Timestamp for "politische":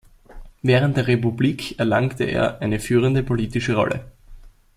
3.21-3.75